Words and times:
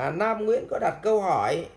à, 0.00 0.10
Nam 0.10 0.44
Nguyễn 0.44 0.66
có 0.70 0.78
đặt 0.78 0.98
câu 1.02 1.20
hỏi 1.20 1.68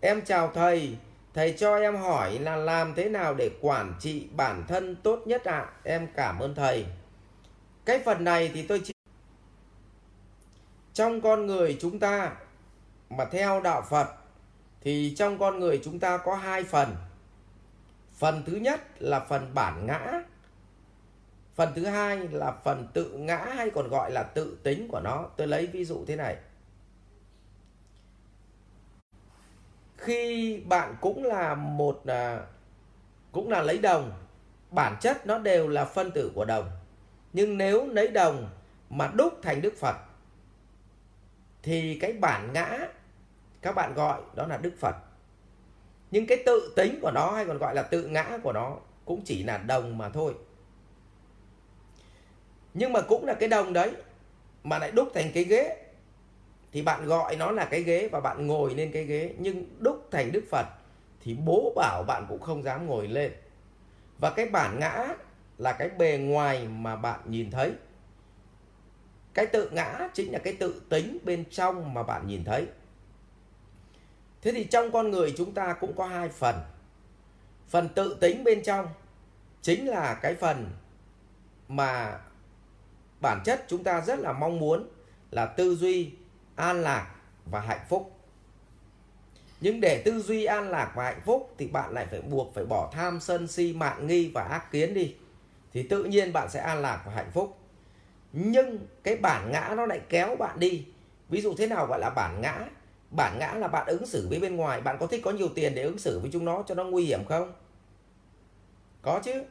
Em 0.00 0.24
chào 0.24 0.50
thầy 0.54 0.96
Thầy 1.34 1.54
cho 1.58 1.76
em 1.76 1.96
hỏi 1.96 2.38
là 2.38 2.56
làm 2.56 2.94
thế 2.94 3.08
nào 3.08 3.34
để 3.34 3.50
quản 3.60 3.94
trị 4.00 4.28
bản 4.32 4.64
thân 4.68 4.96
tốt 5.02 5.22
nhất 5.26 5.44
ạ 5.44 5.58
à? 5.58 5.72
Em 5.82 6.08
cảm 6.14 6.38
ơn 6.38 6.54
thầy 6.54 6.86
Cái 7.84 8.02
phần 8.04 8.24
này 8.24 8.50
thì 8.54 8.62
tôi 8.62 8.80
chỉ 8.84 8.92
Trong 10.92 11.20
con 11.20 11.46
người 11.46 11.76
chúng 11.80 11.98
ta 11.98 12.32
Mà 13.10 13.24
theo 13.24 13.60
đạo 13.60 13.82
Phật 13.90 14.08
Thì 14.80 15.14
trong 15.16 15.38
con 15.38 15.60
người 15.60 15.80
chúng 15.84 15.98
ta 15.98 16.18
có 16.18 16.34
hai 16.34 16.64
phần 16.64 16.96
Phần 18.14 18.42
thứ 18.46 18.52
nhất 18.52 18.80
là 18.98 19.20
phần 19.20 19.54
bản 19.54 19.86
ngã 19.86 20.22
Phần 21.54 21.72
thứ 21.74 21.86
hai 21.86 22.28
là 22.30 22.52
phần 22.64 22.86
tự 22.92 23.12
ngã 23.18 23.36
hay 23.36 23.70
còn 23.70 23.88
gọi 23.88 24.12
là 24.12 24.22
tự 24.22 24.58
tính 24.62 24.88
của 24.88 25.00
nó. 25.00 25.26
Tôi 25.36 25.46
lấy 25.46 25.66
ví 25.66 25.84
dụ 25.84 26.04
thế 26.06 26.16
này. 26.16 26.36
Khi 30.06 30.56
bạn 30.66 30.96
cũng 31.00 31.24
là 31.24 31.54
một 31.54 32.02
à, 32.06 32.40
cũng 33.32 33.50
là 33.50 33.62
lấy 33.62 33.78
đồng, 33.78 34.12
bản 34.70 34.96
chất 35.00 35.26
nó 35.26 35.38
đều 35.38 35.68
là 35.68 35.84
phân 35.84 36.10
tử 36.10 36.32
của 36.34 36.44
đồng. 36.44 36.70
Nhưng 37.32 37.58
nếu 37.58 37.86
lấy 37.86 38.08
đồng 38.08 38.48
mà 38.90 39.10
đúc 39.14 39.38
thành 39.42 39.62
Đức 39.62 39.74
Phật 39.78 39.96
thì 41.62 41.98
cái 42.00 42.12
bản 42.12 42.52
ngã 42.52 42.78
các 43.62 43.74
bạn 43.74 43.94
gọi 43.94 44.20
đó 44.34 44.46
là 44.46 44.56
Đức 44.56 44.72
Phật. 44.80 44.96
Nhưng 46.10 46.26
cái 46.26 46.42
tự 46.46 46.72
tính 46.76 46.98
của 47.02 47.10
nó 47.10 47.30
hay 47.30 47.46
còn 47.46 47.58
gọi 47.58 47.74
là 47.74 47.82
tự 47.82 48.06
ngã 48.06 48.38
của 48.42 48.52
nó 48.52 48.76
cũng 49.04 49.22
chỉ 49.24 49.42
là 49.42 49.58
đồng 49.58 49.98
mà 49.98 50.08
thôi 50.08 50.34
nhưng 52.78 52.92
mà 52.92 53.00
cũng 53.00 53.24
là 53.24 53.34
cái 53.34 53.48
đồng 53.48 53.72
đấy 53.72 53.90
mà 54.64 54.78
lại 54.78 54.90
đúc 54.90 55.08
thành 55.14 55.30
cái 55.34 55.44
ghế 55.44 55.85
thì 56.72 56.82
bạn 56.82 57.06
gọi 57.06 57.36
nó 57.36 57.50
là 57.50 57.64
cái 57.64 57.82
ghế 57.82 58.08
và 58.12 58.20
bạn 58.20 58.46
ngồi 58.46 58.74
lên 58.74 58.90
cái 58.92 59.04
ghế. 59.04 59.34
Nhưng 59.38 59.64
đúc 59.78 60.08
thành 60.10 60.32
đức 60.32 60.44
phật 60.50 60.66
thì 61.20 61.34
bố 61.34 61.72
bảo 61.76 62.02
bạn 62.02 62.26
cũng 62.28 62.40
không 62.40 62.62
dám 62.62 62.86
ngồi 62.86 63.08
lên. 63.08 63.32
Và 64.18 64.30
cái 64.30 64.48
bản 64.48 64.78
ngã 64.80 65.08
là 65.58 65.72
cái 65.72 65.88
bề 65.88 66.18
ngoài 66.18 66.68
mà 66.68 66.96
bạn 66.96 67.20
nhìn 67.24 67.50
thấy. 67.50 67.72
Cái 69.34 69.46
tự 69.46 69.70
ngã 69.70 70.08
chính 70.14 70.32
là 70.32 70.38
cái 70.38 70.52
tự 70.52 70.82
tính 70.88 71.18
bên 71.24 71.44
trong 71.50 71.94
mà 71.94 72.02
bạn 72.02 72.26
nhìn 72.26 72.44
thấy. 72.44 72.66
Thế 74.42 74.52
thì 74.52 74.64
trong 74.64 74.92
con 74.92 75.10
người 75.10 75.34
chúng 75.36 75.52
ta 75.52 75.72
cũng 75.72 75.92
có 75.96 76.06
hai 76.06 76.28
phần. 76.28 76.56
Phần 77.68 77.88
tự 77.88 78.16
tính 78.20 78.44
bên 78.44 78.62
trong 78.62 78.88
chính 79.62 79.86
là 79.86 80.14
cái 80.14 80.34
phần 80.34 80.70
mà 81.68 82.20
bản 83.20 83.40
chất 83.44 83.64
chúng 83.68 83.84
ta 83.84 84.00
rất 84.00 84.18
là 84.18 84.32
mong 84.32 84.58
muốn 84.58 84.88
là 85.30 85.46
tư 85.46 85.74
duy 85.74 86.12
an 86.56 86.82
lạc 86.82 87.14
và 87.46 87.60
hạnh 87.60 87.86
phúc. 87.88 88.12
Nhưng 89.60 89.80
để 89.80 90.02
tư 90.04 90.20
duy 90.20 90.44
an 90.44 90.70
lạc 90.70 90.92
và 90.94 91.04
hạnh 91.04 91.20
phúc 91.24 91.54
thì 91.58 91.66
bạn 91.66 91.92
lại 91.92 92.06
phải 92.10 92.20
buộc 92.20 92.54
phải 92.54 92.64
bỏ 92.64 92.90
tham, 92.92 93.20
sân 93.20 93.48
si, 93.48 93.72
mạn 93.72 94.06
nghi 94.06 94.30
và 94.34 94.42
ác 94.42 94.72
kiến 94.72 94.94
đi. 94.94 95.14
Thì 95.72 95.82
tự 95.82 96.04
nhiên 96.04 96.32
bạn 96.32 96.50
sẽ 96.50 96.60
an 96.60 96.82
lạc 96.82 97.02
và 97.06 97.12
hạnh 97.12 97.30
phúc. 97.32 97.58
Nhưng 98.32 98.86
cái 99.02 99.16
bản 99.16 99.52
ngã 99.52 99.74
nó 99.76 99.86
lại 99.86 100.00
kéo 100.08 100.36
bạn 100.36 100.58
đi. 100.58 100.86
Ví 101.28 101.40
dụ 101.40 101.54
thế 101.58 101.66
nào 101.66 101.86
gọi 101.86 102.00
là 102.00 102.10
bản 102.10 102.40
ngã? 102.40 102.58
Bản 103.10 103.38
ngã 103.38 103.54
là 103.54 103.68
bạn 103.68 103.86
ứng 103.86 104.06
xử 104.06 104.28
với 104.28 104.40
bên 104.40 104.56
ngoài. 104.56 104.80
Bạn 104.80 104.96
có 105.00 105.06
thích 105.06 105.20
có 105.24 105.30
nhiều 105.30 105.48
tiền 105.54 105.74
để 105.74 105.82
ứng 105.82 105.98
xử 105.98 106.20
với 106.20 106.30
chúng 106.32 106.44
nó 106.44 106.62
cho 106.66 106.74
nó 106.74 106.84
nguy 106.84 107.04
hiểm 107.04 107.24
không? 107.28 107.52
Có 109.02 109.20
chứ. 109.24 109.42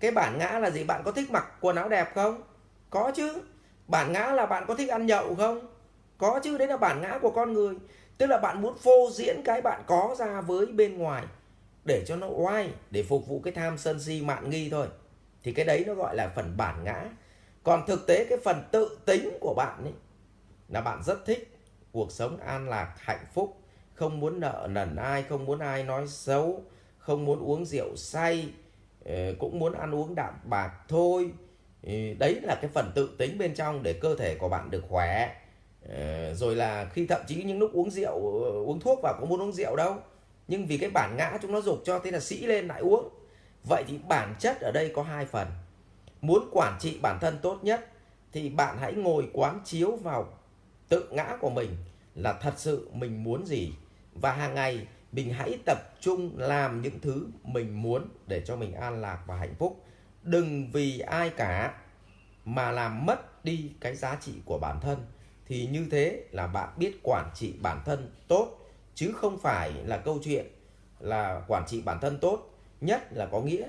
Cái 0.00 0.10
bản 0.10 0.38
ngã 0.38 0.58
là 0.58 0.70
gì? 0.70 0.84
Bạn 0.84 1.02
có 1.04 1.12
thích 1.12 1.30
mặc 1.30 1.46
quần 1.60 1.76
áo 1.76 1.88
đẹp 1.88 2.14
không? 2.14 2.42
Có 2.90 3.12
chứ. 3.16 3.42
Bản 3.86 4.12
ngã 4.12 4.26
là 4.26 4.46
bạn 4.46 4.64
có 4.66 4.74
thích 4.74 4.88
ăn 4.88 5.06
nhậu 5.06 5.34
không? 5.34 5.77
Có 6.18 6.40
chứ, 6.42 6.58
đấy 6.58 6.68
là 6.68 6.76
bản 6.76 7.00
ngã 7.00 7.18
của 7.22 7.30
con 7.30 7.52
người. 7.52 7.74
Tức 8.18 8.26
là 8.26 8.38
bạn 8.38 8.62
muốn 8.62 8.78
phô 8.78 9.10
diễn 9.12 9.42
cái 9.44 9.62
bạn 9.62 9.82
có 9.86 10.16
ra 10.18 10.40
với 10.40 10.66
bên 10.66 10.98
ngoài 10.98 11.24
để 11.84 12.04
cho 12.06 12.16
nó 12.16 12.26
oai, 12.26 12.70
để 12.90 13.02
phục 13.02 13.26
vụ 13.26 13.40
cái 13.40 13.52
tham 13.52 13.78
sân 13.78 14.00
si 14.00 14.22
mạn 14.22 14.50
nghi 14.50 14.70
thôi. 14.70 14.86
Thì 15.42 15.52
cái 15.52 15.64
đấy 15.64 15.84
nó 15.86 15.94
gọi 15.94 16.16
là 16.16 16.28
phần 16.28 16.56
bản 16.56 16.84
ngã. 16.84 17.04
Còn 17.62 17.86
thực 17.86 18.06
tế, 18.06 18.26
cái 18.28 18.38
phần 18.44 18.62
tự 18.72 18.98
tính 19.04 19.38
của 19.40 19.54
bạn 19.54 19.84
ấy, 19.84 19.92
là 20.68 20.80
bạn 20.80 21.02
rất 21.02 21.26
thích 21.26 21.58
cuộc 21.92 22.12
sống 22.12 22.36
an 22.36 22.68
lạc, 22.68 22.94
hạnh 22.98 23.24
phúc. 23.34 23.56
Không 23.94 24.20
muốn 24.20 24.40
nợ 24.40 24.68
nần 24.70 24.96
ai, 24.96 25.22
không 25.22 25.44
muốn 25.44 25.58
ai 25.58 25.84
nói 25.84 26.06
xấu, 26.08 26.62
không 26.98 27.24
muốn 27.24 27.40
uống 27.40 27.64
rượu 27.64 27.96
say 27.96 28.48
ờ, 29.04 29.34
cũng 29.38 29.58
muốn 29.58 29.72
ăn 29.72 29.94
uống 29.94 30.14
đạm 30.14 30.34
bạc 30.44 30.72
thôi. 30.88 31.30
Ờ, 31.82 31.92
đấy 32.18 32.40
là 32.42 32.58
cái 32.62 32.70
phần 32.74 32.92
tự 32.94 33.10
tính 33.18 33.38
bên 33.38 33.54
trong 33.54 33.82
để 33.82 33.92
cơ 33.92 34.16
thể 34.18 34.34
của 34.34 34.48
bạn 34.48 34.70
được 34.70 34.84
khỏe. 34.88 35.34
Ờ, 35.88 36.34
rồi 36.34 36.56
là 36.56 36.84
khi 36.84 37.06
thậm 37.06 37.20
chí 37.26 37.42
những 37.42 37.58
lúc 37.58 37.70
uống 37.72 37.90
rượu 37.90 38.42
ờ, 38.44 38.50
uống 38.50 38.80
thuốc 38.80 38.98
vào 39.02 39.16
có 39.20 39.26
muốn 39.26 39.42
uống 39.42 39.52
rượu 39.52 39.76
đâu, 39.76 39.96
nhưng 40.48 40.66
vì 40.66 40.78
cái 40.78 40.90
bản 40.90 41.16
ngã 41.16 41.38
chúng 41.42 41.52
nó 41.52 41.60
dục 41.60 41.78
cho 41.84 41.98
thế 41.98 42.10
là 42.10 42.20
sĩ 42.20 42.46
lên 42.46 42.66
lại 42.66 42.80
uống. 42.80 43.08
Vậy 43.68 43.84
thì 43.88 43.98
bản 44.08 44.34
chất 44.38 44.60
ở 44.60 44.70
đây 44.72 44.92
có 44.94 45.02
hai 45.02 45.26
phần. 45.26 45.48
Muốn 46.20 46.48
quản 46.52 46.78
trị 46.80 46.98
bản 47.02 47.18
thân 47.20 47.38
tốt 47.42 47.58
nhất 47.62 47.86
thì 48.32 48.48
bạn 48.48 48.76
hãy 48.80 48.94
ngồi 48.94 49.28
quán 49.32 49.60
chiếu 49.64 49.96
vào 49.96 50.28
tự 50.88 51.08
ngã 51.10 51.36
của 51.40 51.50
mình 51.50 51.76
là 52.14 52.32
thật 52.32 52.54
sự 52.56 52.90
mình 52.92 53.24
muốn 53.24 53.46
gì. 53.46 53.72
Và 54.14 54.32
hàng 54.32 54.54
ngày 54.54 54.86
mình 55.12 55.32
hãy 55.32 55.58
tập 55.66 55.78
trung 56.00 56.32
làm 56.36 56.82
những 56.82 57.00
thứ 57.00 57.26
mình 57.44 57.82
muốn 57.82 58.08
để 58.26 58.42
cho 58.46 58.56
mình 58.56 58.72
an 58.74 59.00
lạc 59.00 59.18
và 59.26 59.36
hạnh 59.36 59.54
phúc. 59.58 59.84
Đừng 60.22 60.70
vì 60.72 60.98
ai 60.98 61.30
cả 61.30 61.74
mà 62.44 62.70
làm 62.70 63.06
mất 63.06 63.44
đi 63.44 63.72
cái 63.80 63.96
giá 63.96 64.18
trị 64.20 64.32
của 64.44 64.58
bản 64.58 64.80
thân 64.80 64.98
thì 65.48 65.68
như 65.72 65.86
thế 65.90 66.24
là 66.30 66.46
bạn 66.46 66.68
biết 66.76 67.00
quản 67.02 67.30
trị 67.34 67.54
bản 67.62 67.80
thân 67.84 68.12
tốt, 68.28 68.58
chứ 68.94 69.12
không 69.12 69.38
phải 69.38 69.72
là 69.86 69.96
câu 69.96 70.18
chuyện 70.24 70.46
là 71.00 71.42
quản 71.48 71.64
trị 71.66 71.80
bản 71.80 71.98
thân 72.00 72.18
tốt, 72.20 72.50
nhất 72.80 73.02
là 73.12 73.26
có 73.26 73.40
nghĩa 73.40 73.68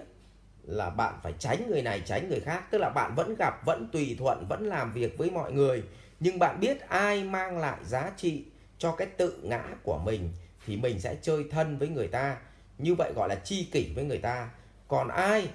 là 0.64 0.90
bạn 0.90 1.20
phải 1.24 1.34
tránh 1.40 1.70
người 1.70 1.82
này, 1.82 2.02
tránh 2.06 2.30
người 2.30 2.40
khác. 2.40 2.72
Tức 2.72 2.78
là 2.78 2.90
bạn 2.90 3.16
vẫn 3.16 3.36
gặp, 3.36 3.66
vẫn 3.66 3.90
tùy 3.92 4.16
thuận, 4.20 4.46
vẫn 4.50 4.68
làm 4.68 4.94
việc 4.94 5.18
với 5.18 5.32
mọi 5.32 5.52
người, 5.52 5.84
nhưng 6.20 6.40
bạn 6.40 6.60
biết 6.60 6.80
ai 6.82 7.24
mang 7.24 7.58
lại 7.58 7.78
giá 7.86 8.12
trị 8.18 8.44
cho 8.78 8.92
cái 8.92 9.08
tự 9.08 9.40
ngã 9.44 9.64
của 9.84 9.98
mình 10.06 10.30
thì 10.66 10.78
mình 10.78 11.00
sẽ 11.00 11.16
chơi 11.22 11.44
thân 11.52 11.78
với 11.78 11.88
người 11.88 12.08
ta. 12.08 12.38
Như 12.78 12.96
vậy 12.96 13.12
gọi 13.16 13.30
là 13.30 13.36
chi 13.36 13.68
kỷ 13.72 13.92
với 13.96 14.04
người 14.04 14.18
ta. 14.18 14.50
Còn 14.88 15.08
ai 15.08 15.50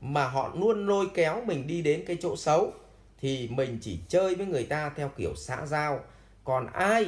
mà 0.00 0.26
họ 0.26 0.52
luôn 0.54 0.86
lôi 0.86 1.06
kéo 1.14 1.44
mình 1.44 1.66
đi 1.66 1.82
đến 1.82 2.04
cái 2.06 2.16
chỗ 2.20 2.36
xấu 2.36 2.72
thì 3.22 3.48
mình 3.48 3.78
chỉ 3.80 3.98
chơi 4.08 4.34
với 4.34 4.46
người 4.46 4.64
ta 4.64 4.92
theo 4.96 5.10
kiểu 5.16 5.34
xã 5.36 5.66
giao. 5.66 6.00
Còn 6.44 6.66
ai 6.72 7.06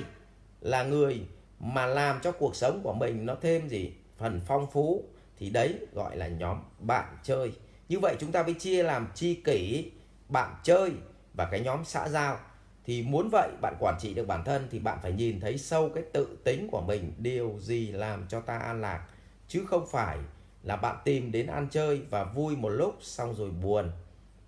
là 0.60 0.82
người 0.82 1.20
mà 1.60 1.86
làm 1.86 2.20
cho 2.22 2.32
cuộc 2.32 2.56
sống 2.56 2.80
của 2.82 2.92
mình 2.92 3.26
nó 3.26 3.34
thêm 3.40 3.68
gì 3.68 3.92
phần 4.18 4.40
phong 4.46 4.66
phú, 4.72 5.04
thì 5.38 5.50
đấy 5.50 5.74
gọi 5.92 6.16
là 6.16 6.28
nhóm 6.28 6.58
bạn 6.78 7.16
chơi. 7.22 7.52
Như 7.88 7.98
vậy 7.98 8.16
chúng 8.18 8.32
ta 8.32 8.42
mới 8.42 8.54
chia 8.54 8.82
làm 8.82 9.08
chi 9.14 9.34
kỷ 9.34 9.90
bạn 10.28 10.54
chơi 10.62 10.90
và 11.34 11.48
cái 11.50 11.60
nhóm 11.60 11.84
xã 11.84 12.08
giao. 12.08 12.38
Thì 12.84 13.02
muốn 13.02 13.28
vậy, 13.32 13.50
bạn 13.60 13.74
quản 13.80 13.98
trị 14.00 14.14
được 14.14 14.26
bản 14.26 14.44
thân 14.44 14.68
thì 14.70 14.78
bạn 14.78 14.98
phải 15.02 15.12
nhìn 15.12 15.40
thấy 15.40 15.58
sâu 15.58 15.88
cái 15.94 16.04
tự 16.12 16.38
tính 16.44 16.68
của 16.70 16.80
mình, 16.80 17.12
điều 17.18 17.56
gì 17.60 17.92
làm 17.92 18.26
cho 18.28 18.40
ta 18.40 18.58
an 18.58 18.80
lạc. 18.80 19.06
Chứ 19.48 19.64
không 19.66 19.86
phải 19.90 20.18
là 20.62 20.76
bạn 20.76 20.96
tìm 21.04 21.32
đến 21.32 21.46
ăn 21.46 21.68
chơi 21.70 22.00
và 22.10 22.24
vui 22.24 22.56
một 22.56 22.68
lúc 22.68 22.96
xong 23.00 23.34
rồi 23.34 23.50
buồn 23.50 23.90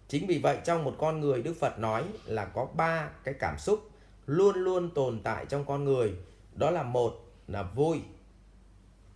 chính 0.08 0.26
vì 0.26 0.38
vậy 0.38 0.58
trong 0.64 0.84
một 0.84 0.94
con 0.98 1.20
người, 1.20 1.42
đức 1.42 1.56
phật 1.60 1.78
nói 1.78 2.04
là 2.24 2.44
có 2.44 2.68
ba 2.74 3.10
cái 3.24 3.34
cảm 3.34 3.58
xúc 3.58 3.90
luôn 4.26 4.56
luôn 4.56 4.90
tồn 4.94 5.20
tại 5.22 5.46
trong 5.46 5.64
con 5.64 5.84
người. 5.84 6.14
Đó 6.54 6.70
là 6.70 6.82
một 6.82 7.24
là 7.48 7.62
vui, 7.62 8.00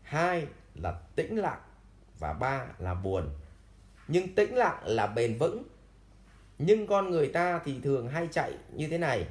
hai 0.03 0.47
là 0.75 1.01
tĩnh 1.17 1.37
lặng, 1.37 1.61
và 2.19 2.33
ba 2.33 2.67
là 2.79 2.95
buồn. 2.95 3.29
Nhưng 4.09 4.35
tĩnh 4.35 4.55
lặng 4.55 4.83
là 4.85 5.07
bền 5.07 5.39
vững. 5.39 5.63
Nhưng 6.59 6.87
con 6.87 7.11
người 7.11 7.29
ta 7.29 7.61
thì 7.65 7.81
thường 7.81 8.09
hay 8.09 8.29
chạy 8.33 8.53
như 8.73 8.89
thế 8.89 8.99
này, 8.99 9.27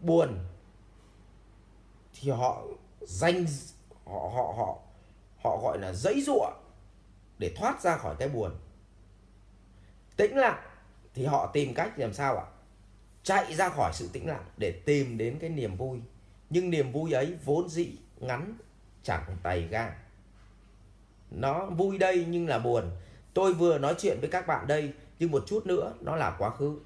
buồn 0.00 0.38
thì 2.20 2.30
họ 2.30 2.62
danh, 3.00 3.46
họ 4.04 4.30
họ 4.34 4.54
họ 4.56 4.78
họ 5.42 5.58
gọi 5.62 5.78
là 5.78 5.92
dãy 5.92 6.20
dụa 6.20 6.50
để 7.38 7.54
thoát 7.56 7.82
ra 7.82 7.96
khỏi 7.96 8.16
cái 8.18 8.28
buồn. 8.28 8.50
Tĩnh 10.16 10.36
lặng 10.36 10.69
thì 11.14 11.24
họ 11.24 11.50
tìm 11.52 11.74
cách 11.74 11.98
làm 11.98 12.12
sao 12.12 12.36
ạ? 12.36 12.46
Chạy 13.22 13.54
ra 13.54 13.68
khỏi 13.68 13.90
sự 13.94 14.08
tĩnh 14.12 14.26
lặng 14.28 14.44
để 14.56 14.72
tìm 14.72 15.18
đến 15.18 15.38
cái 15.40 15.50
niềm 15.50 15.76
vui. 15.76 15.98
Nhưng 16.50 16.70
niềm 16.70 16.92
vui 16.92 17.12
ấy 17.12 17.34
vốn 17.44 17.68
dĩ 17.68 17.88
ngắn, 18.20 18.54
chẳng 19.02 19.24
tay 19.42 19.68
ga 19.70 19.94
nó 21.30 21.66
vui 21.66 21.98
đây 21.98 22.24
nhưng 22.28 22.48
là 22.48 22.58
buồn. 22.58 22.90
Tôi 23.34 23.54
vừa 23.54 23.78
nói 23.78 23.94
chuyện 23.98 24.20
với 24.20 24.30
các 24.30 24.46
bạn 24.46 24.66
đây, 24.66 24.92
nhưng 25.18 25.30
một 25.30 25.44
chút 25.46 25.66
nữa 25.66 25.92
nó 26.00 26.16
là 26.16 26.36
quá 26.38 26.50
khứ. 26.50 26.78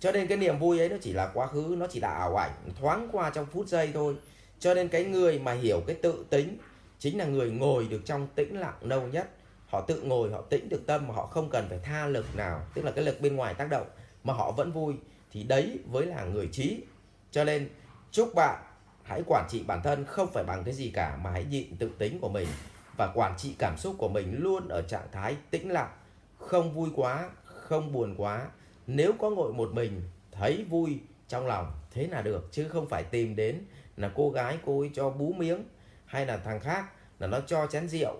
Cho 0.00 0.12
nên 0.12 0.26
cái 0.26 0.38
niềm 0.38 0.58
vui 0.58 0.78
ấy 0.78 0.88
nó 0.88 0.96
chỉ 1.00 1.12
là 1.12 1.30
quá 1.34 1.46
khứ, 1.46 1.74
nó 1.78 1.86
chỉ 1.90 2.00
là 2.00 2.08
ảo 2.08 2.36
ảnh, 2.36 2.50
thoáng 2.80 3.08
qua 3.12 3.30
trong 3.30 3.46
phút 3.46 3.68
giây 3.68 3.90
thôi. 3.94 4.14
Cho 4.58 4.74
nên 4.74 4.88
cái 4.88 5.04
người 5.04 5.38
mà 5.38 5.52
hiểu 5.52 5.80
cái 5.86 5.96
tự 6.02 6.24
tính 6.30 6.58
chính 6.98 7.18
là 7.18 7.24
người 7.24 7.50
ngồi 7.50 7.86
được 7.88 8.00
trong 8.04 8.28
tĩnh 8.34 8.60
lặng 8.60 8.76
lâu 8.80 9.06
nhất 9.06 9.30
họ 9.74 9.80
tự 9.80 10.02
ngồi, 10.02 10.30
họ 10.30 10.42
tĩnh 10.42 10.68
được 10.68 10.86
tâm 10.86 11.08
mà 11.08 11.14
họ 11.14 11.26
không 11.26 11.50
cần 11.50 11.66
phải 11.68 11.78
tha 11.78 12.06
lực 12.06 12.36
nào, 12.36 12.66
tức 12.74 12.84
là 12.84 12.90
cái 12.90 13.04
lực 13.04 13.20
bên 13.20 13.36
ngoài 13.36 13.54
tác 13.54 13.70
động, 13.70 13.86
mà 14.24 14.32
họ 14.32 14.52
vẫn 14.52 14.72
vui. 14.72 14.94
Thì 15.32 15.42
đấy 15.42 15.78
với 15.90 16.06
là 16.06 16.24
người 16.24 16.48
trí. 16.52 16.82
Cho 17.30 17.44
nên, 17.44 17.68
chúc 18.10 18.34
bạn 18.34 18.62
hãy 19.02 19.22
quản 19.26 19.46
trị 19.50 19.62
bản 19.66 19.80
thân 19.82 20.04
không 20.04 20.32
phải 20.32 20.44
bằng 20.44 20.64
cái 20.64 20.74
gì 20.74 20.90
cả, 20.94 21.16
mà 21.16 21.30
hãy 21.30 21.44
nhịn 21.44 21.76
tự 21.76 21.90
tính 21.98 22.18
của 22.20 22.28
mình 22.28 22.48
và 22.96 23.12
quản 23.14 23.34
trị 23.36 23.54
cảm 23.58 23.76
xúc 23.76 23.94
của 23.98 24.08
mình 24.08 24.36
luôn 24.38 24.68
ở 24.68 24.82
trạng 24.82 25.08
thái 25.12 25.36
tĩnh 25.50 25.70
lặng. 25.70 25.90
Không 26.38 26.74
vui 26.74 26.90
quá, 26.96 27.30
không 27.44 27.92
buồn 27.92 28.14
quá. 28.18 28.48
Nếu 28.86 29.12
có 29.18 29.30
ngồi 29.30 29.52
một 29.52 29.70
mình, 29.72 30.02
thấy 30.32 30.64
vui 30.70 30.98
trong 31.28 31.46
lòng, 31.46 31.72
thế 31.90 32.06
là 32.06 32.22
được, 32.22 32.48
chứ 32.52 32.68
không 32.68 32.88
phải 32.88 33.02
tìm 33.02 33.36
đến 33.36 33.62
là 33.96 34.10
cô 34.14 34.30
gái 34.30 34.58
cô 34.66 34.80
ấy 34.80 34.90
cho 34.94 35.10
bú 35.10 35.32
miếng, 35.32 35.64
hay 36.06 36.26
là 36.26 36.36
thằng 36.36 36.60
khác 36.60 36.84
là 37.18 37.26
nó 37.26 37.40
cho 37.46 37.66
chén 37.66 37.88
rượu, 37.88 38.16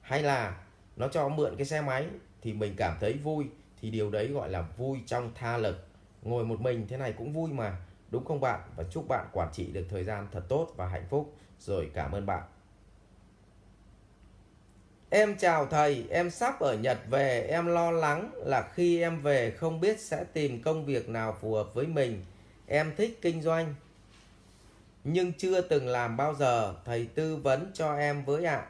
hay 0.00 0.22
là 0.22 0.56
nó 0.96 1.08
cho 1.08 1.28
mượn 1.28 1.56
cái 1.56 1.66
xe 1.66 1.80
máy 1.80 2.06
thì 2.42 2.52
mình 2.52 2.74
cảm 2.76 2.96
thấy 3.00 3.12
vui. 3.12 3.46
Thì 3.80 3.90
điều 3.90 4.10
đấy 4.10 4.28
gọi 4.28 4.50
là 4.50 4.62
vui 4.76 4.98
trong 5.06 5.30
tha 5.34 5.56
lực. 5.56 5.86
Ngồi 6.22 6.44
một 6.44 6.60
mình 6.60 6.86
thế 6.88 6.96
này 6.96 7.12
cũng 7.12 7.32
vui 7.32 7.52
mà 7.52 7.76
đúng 8.10 8.24
không 8.24 8.40
bạn? 8.40 8.60
Và 8.76 8.84
chúc 8.90 9.08
bạn 9.08 9.26
quản 9.32 9.48
trị 9.52 9.66
được 9.72 9.86
thời 9.90 10.04
gian 10.04 10.28
thật 10.32 10.42
tốt 10.48 10.72
và 10.76 10.88
hạnh 10.88 11.06
phúc. 11.10 11.34
Rồi 11.58 11.90
cảm 11.94 12.12
ơn 12.12 12.26
bạn. 12.26 12.42
Em 15.10 15.36
chào 15.38 15.66
thầy, 15.66 16.06
em 16.10 16.30
sắp 16.30 16.60
ở 16.60 16.76
Nhật 16.76 16.98
về, 17.10 17.40
em 17.40 17.66
lo 17.66 17.90
lắng 17.90 18.30
là 18.36 18.70
khi 18.74 19.00
em 19.00 19.20
về 19.20 19.50
không 19.50 19.80
biết 19.80 20.00
sẽ 20.00 20.24
tìm 20.24 20.62
công 20.62 20.84
việc 20.84 21.08
nào 21.08 21.36
phù 21.40 21.54
hợp 21.54 21.74
với 21.74 21.86
mình. 21.86 22.24
Em 22.66 22.92
thích 22.96 23.18
kinh 23.22 23.42
doanh, 23.42 23.74
nhưng 25.04 25.32
chưa 25.32 25.60
từng 25.60 25.88
làm 25.88 26.16
bao 26.16 26.34
giờ, 26.34 26.74
thầy 26.84 27.06
tư 27.06 27.36
vấn 27.36 27.70
cho 27.74 27.96
em 27.96 28.24
với 28.24 28.44
ạ. 28.44 28.66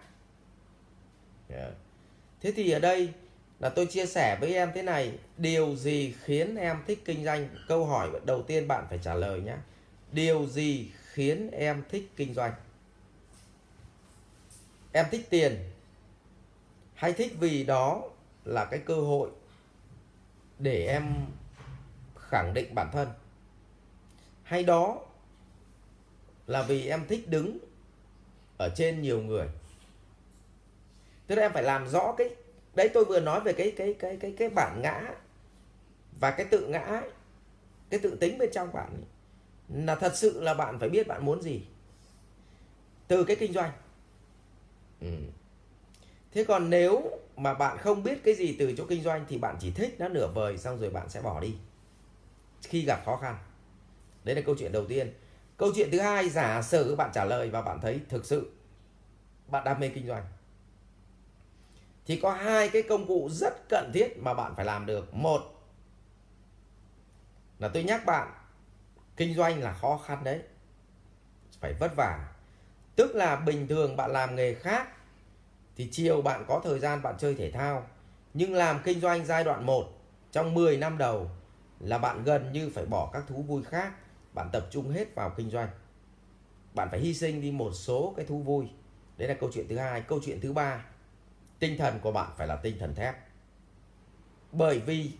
Yeah. 1.48 1.72
Thế 2.42 2.52
thì 2.52 2.70
ở 2.70 2.78
đây 2.78 3.12
là 3.60 3.68
tôi 3.68 3.86
chia 3.86 4.06
sẻ 4.06 4.38
với 4.40 4.54
em 4.54 4.70
thế 4.74 4.82
này, 4.82 5.12
điều 5.36 5.76
gì 5.76 6.14
khiến 6.24 6.56
em 6.56 6.76
thích 6.86 7.02
kinh 7.04 7.24
doanh? 7.24 7.48
Câu 7.68 7.86
hỏi 7.86 8.10
đầu 8.24 8.42
tiên 8.42 8.68
bạn 8.68 8.86
phải 8.88 8.98
trả 9.02 9.14
lời 9.14 9.40
nhé. 9.40 9.56
Điều 10.12 10.46
gì 10.46 10.90
khiến 11.12 11.50
em 11.50 11.82
thích 11.90 12.10
kinh 12.16 12.34
doanh? 12.34 12.52
Em 14.92 15.06
thích 15.10 15.26
tiền 15.30 15.56
hay 16.94 17.12
thích 17.12 17.32
vì 17.40 17.64
đó 17.64 18.02
là 18.44 18.64
cái 18.64 18.80
cơ 18.86 18.94
hội 18.94 19.30
để 20.58 20.86
em 20.86 21.14
khẳng 22.16 22.54
định 22.54 22.74
bản 22.74 22.90
thân 22.92 23.08
hay 24.42 24.62
đó 24.62 25.00
là 26.46 26.62
vì 26.62 26.88
em 26.88 27.06
thích 27.06 27.28
đứng 27.28 27.58
ở 28.58 28.68
trên 28.76 29.02
nhiều 29.02 29.22
người 29.22 29.48
tức 31.32 31.36
là 31.36 31.42
em 31.42 31.52
phải 31.52 31.62
làm 31.62 31.88
rõ 31.88 32.14
cái 32.18 32.30
đấy 32.74 32.90
tôi 32.94 33.04
vừa 33.04 33.20
nói 33.20 33.40
về 33.40 33.52
cái 33.52 33.72
cái 33.76 33.94
cái 33.98 34.16
cái 34.20 34.34
cái 34.38 34.48
bản 34.48 34.82
ngã 34.82 35.14
và 36.20 36.30
cái 36.30 36.46
tự 36.46 36.66
ngã 36.66 36.78
ấy, 36.78 37.10
cái 37.90 38.00
tự 38.00 38.16
tính 38.20 38.38
bên 38.38 38.50
trong 38.52 38.72
bạn 38.72 38.90
ấy, 38.90 39.04
là 39.84 39.94
thật 39.94 40.12
sự 40.16 40.40
là 40.40 40.54
bạn 40.54 40.78
phải 40.78 40.88
biết 40.88 41.06
bạn 41.06 41.24
muốn 41.24 41.42
gì 41.42 41.62
từ 43.08 43.24
cái 43.24 43.36
kinh 43.36 43.52
doanh. 43.52 43.72
Ừ. 45.00 45.08
Thế 46.32 46.44
còn 46.44 46.70
nếu 46.70 47.10
mà 47.36 47.54
bạn 47.54 47.78
không 47.78 48.02
biết 48.02 48.24
cái 48.24 48.34
gì 48.34 48.56
từ 48.58 48.74
chỗ 48.76 48.84
kinh 48.88 49.02
doanh 49.02 49.24
thì 49.28 49.38
bạn 49.38 49.56
chỉ 49.60 49.70
thích 49.70 49.96
nó 49.98 50.08
nửa 50.08 50.28
vời 50.34 50.58
xong 50.58 50.80
rồi 50.80 50.90
bạn 50.90 51.08
sẽ 51.08 51.20
bỏ 51.20 51.40
đi 51.40 51.54
khi 52.62 52.84
gặp 52.84 53.02
khó 53.04 53.16
khăn. 53.16 53.36
Đấy 54.24 54.34
là 54.34 54.42
câu 54.46 54.54
chuyện 54.58 54.72
đầu 54.72 54.86
tiên. 54.86 55.12
Câu 55.56 55.72
chuyện 55.74 55.88
thứ 55.92 56.00
hai 56.00 56.28
giả 56.28 56.62
sử 56.62 56.96
bạn 56.96 57.10
trả 57.14 57.24
lời 57.24 57.50
và 57.50 57.62
bạn 57.62 57.80
thấy 57.80 58.00
thực 58.08 58.26
sự 58.26 58.52
bạn 59.48 59.64
đam 59.64 59.80
mê 59.80 59.88
kinh 59.88 60.06
doanh 60.06 60.24
thì 62.06 62.20
có 62.22 62.32
hai 62.32 62.68
cái 62.68 62.82
công 62.82 63.06
cụ 63.06 63.28
rất 63.32 63.68
cần 63.68 63.90
thiết 63.94 64.18
mà 64.18 64.34
bạn 64.34 64.54
phải 64.56 64.64
làm 64.64 64.86
được. 64.86 65.14
Một 65.14 65.42
là 67.58 67.68
tôi 67.68 67.82
nhắc 67.82 68.06
bạn, 68.06 68.28
kinh 69.16 69.34
doanh 69.34 69.62
là 69.62 69.72
khó 69.72 70.00
khăn 70.06 70.24
đấy. 70.24 70.42
Phải 71.60 71.74
vất 71.74 71.96
vả. 71.96 72.28
Tức 72.96 73.14
là 73.14 73.36
bình 73.36 73.68
thường 73.68 73.96
bạn 73.96 74.12
làm 74.12 74.36
nghề 74.36 74.54
khác 74.54 74.88
thì 75.76 75.88
chiều 75.92 76.22
bạn 76.22 76.44
có 76.48 76.60
thời 76.64 76.78
gian 76.78 77.02
bạn 77.02 77.14
chơi 77.18 77.34
thể 77.34 77.50
thao. 77.50 77.86
Nhưng 78.34 78.54
làm 78.54 78.80
kinh 78.84 79.00
doanh 79.00 79.24
giai 79.24 79.44
đoạn 79.44 79.66
1 79.66 79.84
trong 80.32 80.54
10 80.54 80.76
năm 80.76 80.98
đầu 80.98 81.30
là 81.80 81.98
bạn 81.98 82.24
gần 82.24 82.52
như 82.52 82.70
phải 82.74 82.86
bỏ 82.86 83.10
các 83.12 83.24
thú 83.28 83.42
vui 83.42 83.62
khác. 83.62 83.92
Bạn 84.32 84.48
tập 84.52 84.66
trung 84.70 84.90
hết 84.90 85.14
vào 85.14 85.30
kinh 85.36 85.50
doanh. 85.50 85.68
Bạn 86.74 86.88
phải 86.90 87.00
hy 87.00 87.14
sinh 87.14 87.40
đi 87.40 87.50
một 87.50 87.70
số 87.72 88.14
cái 88.16 88.26
thú 88.26 88.38
vui. 88.38 88.66
Đấy 89.16 89.28
là 89.28 89.34
câu 89.34 89.50
chuyện 89.52 89.68
thứ 89.68 89.78
hai. 89.78 90.00
Câu 90.00 90.20
chuyện 90.24 90.40
thứ 90.40 90.52
ba 90.52 90.84
tinh 91.62 91.76
thần 91.78 91.98
của 92.00 92.12
bạn 92.12 92.30
phải 92.36 92.46
là 92.46 92.56
tinh 92.56 92.76
thần 92.78 92.94
thép. 92.94 93.16
Bởi 94.52 94.78
vì 94.78 95.10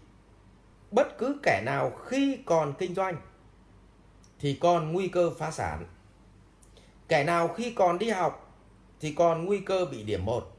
bất 0.90 1.18
cứ 1.18 1.40
kẻ 1.42 1.62
nào 1.66 1.90
khi 1.90 2.38
còn 2.46 2.74
kinh 2.78 2.94
doanh 2.94 3.16
thì 4.38 4.58
còn 4.60 4.92
nguy 4.92 5.08
cơ 5.08 5.30
phá 5.38 5.50
sản. 5.50 5.86
Kẻ 7.08 7.24
nào 7.24 7.48
khi 7.48 7.74
còn 7.74 7.98
đi 7.98 8.10
học 8.10 8.56
thì 9.00 9.14
còn 9.14 9.44
nguy 9.44 9.60
cơ 9.60 9.84
bị 9.84 10.02
điểm 10.02 10.24
một. 10.24 10.56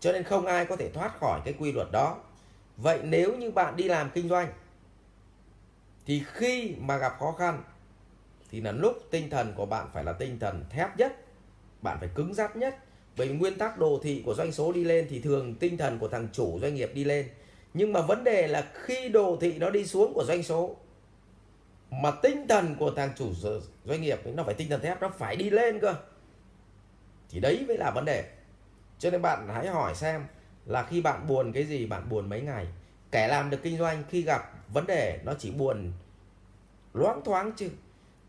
Cho 0.00 0.12
nên 0.12 0.24
không 0.24 0.46
ai 0.46 0.66
có 0.66 0.76
thể 0.76 0.90
thoát 0.94 1.18
khỏi 1.20 1.40
cái 1.44 1.54
quy 1.58 1.72
luật 1.72 1.88
đó. 1.92 2.18
Vậy 2.76 3.00
nếu 3.02 3.36
như 3.36 3.50
bạn 3.50 3.76
đi 3.76 3.84
làm 3.84 4.10
kinh 4.10 4.28
doanh 4.28 4.52
thì 6.06 6.24
khi 6.26 6.74
mà 6.80 6.96
gặp 6.96 7.16
khó 7.18 7.32
khăn 7.32 7.62
thì 8.50 8.60
là 8.60 8.72
lúc 8.72 8.98
tinh 9.10 9.30
thần 9.30 9.54
của 9.56 9.66
bạn 9.66 9.88
phải 9.92 10.04
là 10.04 10.12
tinh 10.12 10.38
thần 10.38 10.64
thép 10.70 10.98
nhất, 10.98 11.16
bạn 11.82 11.96
phải 12.00 12.08
cứng 12.14 12.34
rắn 12.34 12.50
nhất 12.54 12.78
bởi 13.16 13.28
nguyên 13.28 13.58
tắc 13.58 13.78
đồ 13.78 14.00
thị 14.02 14.22
của 14.26 14.34
doanh 14.34 14.52
số 14.52 14.72
đi 14.72 14.84
lên 14.84 15.06
thì 15.10 15.20
thường 15.20 15.54
tinh 15.54 15.76
thần 15.76 15.98
của 15.98 16.08
thằng 16.08 16.28
chủ 16.32 16.58
doanh 16.62 16.74
nghiệp 16.74 16.90
đi 16.94 17.04
lên. 17.04 17.28
Nhưng 17.74 17.92
mà 17.92 18.00
vấn 18.00 18.24
đề 18.24 18.46
là 18.46 18.70
khi 18.74 19.08
đồ 19.08 19.36
thị 19.40 19.58
nó 19.58 19.70
đi 19.70 19.86
xuống 19.86 20.14
của 20.14 20.24
doanh 20.24 20.42
số, 20.42 20.76
mà 21.90 22.10
tinh 22.10 22.46
thần 22.48 22.76
của 22.78 22.90
thằng 22.90 23.10
chủ 23.16 23.32
doanh 23.84 24.02
nghiệp 24.02 24.20
nó 24.24 24.42
phải 24.42 24.54
tinh 24.54 24.68
thần 24.68 24.80
thép, 24.80 25.02
nó 25.02 25.08
phải 25.08 25.36
đi 25.36 25.50
lên 25.50 25.80
cơ. 25.80 25.94
Thì 27.30 27.40
đấy 27.40 27.64
mới 27.68 27.76
là 27.78 27.90
vấn 27.94 28.04
đề. 28.04 28.24
Cho 28.98 29.10
nên 29.10 29.22
bạn 29.22 29.48
hãy 29.54 29.66
hỏi 29.66 29.94
xem 29.94 30.24
là 30.66 30.82
khi 30.82 31.00
bạn 31.00 31.26
buồn 31.28 31.52
cái 31.52 31.64
gì, 31.64 31.86
bạn 31.86 32.08
buồn 32.08 32.28
mấy 32.28 32.40
ngày. 32.40 32.66
Kẻ 33.10 33.28
làm 33.28 33.50
được 33.50 33.58
kinh 33.62 33.78
doanh 33.78 34.02
khi 34.10 34.22
gặp 34.22 34.52
vấn 34.72 34.86
đề, 34.86 35.20
nó 35.24 35.34
chỉ 35.38 35.50
buồn 35.50 35.92
loáng 36.94 37.24
thoáng 37.24 37.52
chứ. 37.56 37.68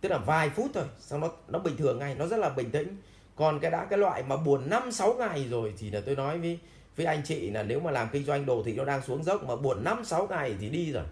Tức 0.02 0.10
là 0.10 0.18
vài 0.18 0.50
phút 0.50 0.72
thôi, 0.74 0.84
xong 1.00 1.22
nó 1.22 1.32
nó 1.48 1.60
bình 1.60 1.78
thường 1.78 2.00
ngay, 2.00 2.16
nó 2.16 2.28
rất 2.28 2.38
là 2.38 2.50
bình 2.50 2.72
tĩnh 2.72 2.98
còn 3.36 3.60
cái 3.60 3.72
đã 3.72 3.86
cái 3.90 4.00
loại 4.00 4.24
mà 4.24 4.38
buồn 4.38 4.70
năm, 4.70 4.92
sáu 4.92 5.14
ngày 5.14 5.48
rồi 5.50 5.74
thì 5.78 5.90
là 5.90 6.02
tôi 6.06 6.16
nói 6.16 6.38
với 6.38 6.60
với 6.96 7.06
anh 7.06 7.22
chị 7.26 7.50
là 7.50 7.64
nếu 7.64 7.80
mà 7.80 7.92
làm 7.92 8.10
kinh 8.12 8.24
doanh 8.24 8.46
đồ 8.46 8.64
thì 8.66 8.74
nó 8.74 8.86
đang 8.86 9.02
xuống 9.02 9.24
dốc, 9.24 9.44
mà 9.44 9.56
buồn 9.56 9.84
năm, 9.84 10.06
sáu 10.06 10.28
ngày 10.28 10.56
thì 10.62 10.70
đi 10.70 10.92
rồi. 10.92 11.04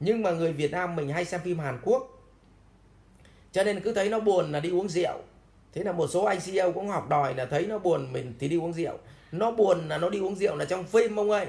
Nhưng 0.00 0.22
mà 0.22 0.30
người 0.30 0.52
Việt 0.52 0.70
Nam 0.70 0.96
mình 0.96 1.08
hay 1.08 1.24
xem 1.24 1.40
phim 1.44 1.58
Hàn 1.58 1.78
Quốc. 1.82 2.18
Cho 3.52 3.64
nên 3.64 3.80
cứ 3.80 3.94
thấy 3.94 4.08
nó 4.08 4.20
buồn 4.20 4.52
là 4.52 4.60
đi 4.60 4.70
uống 4.70 4.88
rượu. 4.88 5.18
Thế 5.72 5.84
là 5.84 5.92
một 5.92 6.06
số 6.06 6.24
anh 6.24 6.38
CEO 6.40 6.72
cũng 6.72 6.88
học 6.88 7.08
đòi 7.08 7.34
là 7.34 7.46
thấy 7.46 7.66
nó 7.66 7.78
buồn 7.78 8.12
mình 8.12 8.34
thì 8.38 8.48
đi 8.48 8.56
uống 8.58 8.72
rượu. 8.72 8.98
Nó 9.32 9.50
buồn 9.50 9.88
là 9.88 9.98
nó 9.98 10.08
đi 10.08 10.18
uống 10.18 10.34
rượu 10.34 10.56
là 10.56 10.64
trong 10.64 10.84
phim 10.84 11.16
ông 11.16 11.30
ơi. 11.30 11.46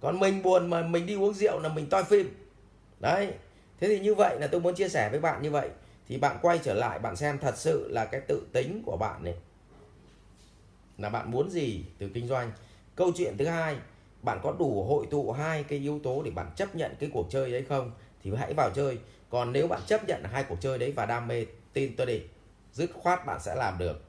Còn 0.00 0.20
mình 0.20 0.42
buồn 0.42 0.70
mà 0.70 0.82
mình 0.82 1.06
đi 1.06 1.14
uống 1.14 1.34
rượu 1.34 1.58
là 1.60 1.68
mình 1.68 1.86
toi 1.86 2.04
phim. 2.04 2.34
Đấy. 3.00 3.32
Thế 3.80 3.88
thì 3.88 4.00
như 4.00 4.14
vậy 4.14 4.36
là 4.40 4.46
tôi 4.46 4.60
muốn 4.60 4.74
chia 4.74 4.88
sẻ 4.88 5.08
với 5.10 5.20
bạn 5.20 5.42
như 5.42 5.50
vậy. 5.50 5.68
Thì 6.08 6.18
bạn 6.18 6.36
quay 6.42 6.58
trở 6.58 6.74
lại, 6.74 6.98
bạn 6.98 7.16
xem 7.16 7.38
thật 7.38 7.54
sự 7.56 7.88
là 7.90 8.04
cái 8.04 8.20
tự 8.28 8.42
tính 8.52 8.82
của 8.86 8.96
bạn 8.96 9.24
này 9.24 9.34
là 11.02 11.08
bạn 11.08 11.30
muốn 11.30 11.50
gì 11.50 11.84
từ 11.98 12.08
kinh 12.14 12.28
doanh? 12.28 12.52
Câu 12.96 13.12
chuyện 13.16 13.36
thứ 13.38 13.46
hai, 13.46 13.76
bạn 14.22 14.38
có 14.42 14.54
đủ 14.58 14.84
hội 14.88 15.06
tụ 15.10 15.32
hai 15.32 15.64
cái 15.64 15.78
yếu 15.78 16.00
tố 16.02 16.22
để 16.22 16.30
bạn 16.30 16.50
chấp 16.56 16.74
nhận 16.74 16.94
cái 17.00 17.10
cuộc 17.12 17.26
chơi 17.30 17.52
đấy 17.52 17.64
không? 17.68 17.90
Thì 18.22 18.30
hãy 18.38 18.54
vào 18.54 18.70
chơi. 18.74 18.98
Còn 19.30 19.52
nếu 19.52 19.68
bạn 19.68 19.80
chấp 19.86 20.08
nhận 20.08 20.22
hai 20.24 20.44
cuộc 20.44 20.60
chơi 20.60 20.78
đấy 20.78 20.92
và 20.96 21.06
đam 21.06 21.28
mê 21.28 21.46
tin 21.72 21.96
tôi 21.96 22.06
đi, 22.06 22.20
dứt 22.72 22.90
khoát 22.94 23.26
bạn 23.26 23.40
sẽ 23.40 23.54
làm 23.54 23.78
được. 23.78 24.02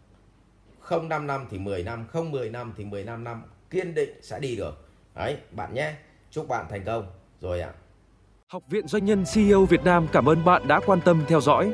Không 0.80 1.10
5 1.10 1.28
năm 1.28 1.48
thì 1.52 1.60
10 1.60 1.84
năm, 1.84 2.06
không 2.08 2.32
10 2.32 2.50
năm 2.50 2.74
thì 2.78 2.86
15 2.86 3.24
năm 3.24 3.44
kiên 3.70 3.96
định 3.96 4.20
sẽ 4.22 4.40
đi 4.40 4.56
được. 4.56 4.88
Đấy, 5.16 5.38
bạn 5.52 5.74
nhé. 5.74 5.94
Chúc 6.32 6.48
bạn 6.48 6.66
thành 6.70 6.84
công. 6.86 7.08
Rồi 7.42 7.62
ạ. 7.62 7.72
À. 7.76 7.80
Học 8.48 8.64
viện 8.70 8.88
Doanh 8.88 9.06
nhân 9.06 9.24
CEO 9.34 9.66
Việt 9.66 9.84
Nam 9.84 10.08
cảm 10.12 10.30
ơn 10.30 10.46
bạn 10.46 10.68
đã 10.68 10.80
quan 10.86 11.00
tâm 11.06 11.24
theo 11.28 11.42
dõi 11.42 11.74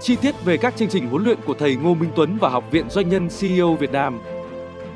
chi 0.00 0.16
tiết 0.16 0.34
về 0.44 0.56
các 0.56 0.76
chương 0.76 0.88
trình 0.88 1.08
huấn 1.08 1.24
luyện 1.24 1.38
của 1.46 1.54
thầy 1.54 1.76
Ngô 1.76 1.94
Minh 1.94 2.10
Tuấn 2.16 2.38
và 2.40 2.48
Học 2.48 2.64
viện 2.70 2.90
Doanh 2.90 3.08
nhân 3.08 3.28
CEO 3.40 3.74
Việt 3.74 3.92
Nam 3.92 4.20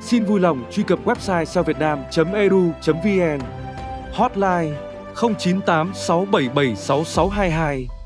xin 0.00 0.25
vui 0.25 0.40
lòng 0.40 0.64
truy 0.73 0.83
cập 0.83 0.99
website 1.05 1.45
sao 1.45 1.64
vn 1.64 2.35
e 2.35 2.49
hotline 4.12 4.76
0986776622. 5.14 7.98